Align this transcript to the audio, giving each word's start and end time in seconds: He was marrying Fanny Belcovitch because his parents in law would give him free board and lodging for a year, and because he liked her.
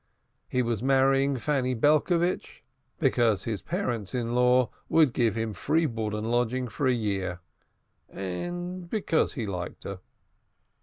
He 0.47 0.63
was 0.63 0.81
marrying 0.81 1.37
Fanny 1.37 1.75
Belcovitch 1.75 2.63
because 2.97 3.43
his 3.43 3.61
parents 3.61 4.15
in 4.15 4.33
law 4.33 4.71
would 4.89 5.13
give 5.13 5.35
him 5.35 5.53
free 5.53 5.85
board 5.85 6.15
and 6.15 6.31
lodging 6.31 6.69
for 6.69 6.87
a 6.87 6.91
year, 6.91 7.39
and 8.09 8.89
because 8.89 9.33
he 9.33 9.45
liked 9.45 9.83
her. 9.83 9.99